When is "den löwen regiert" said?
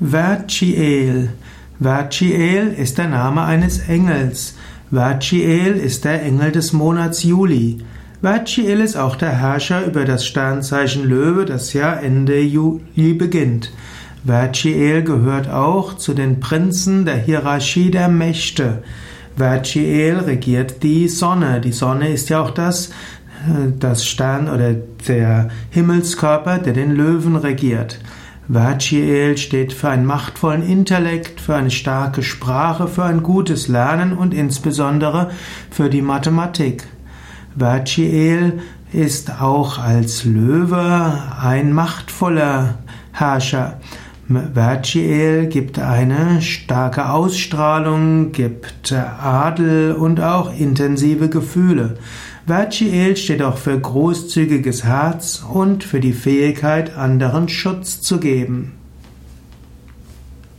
26.74-27.98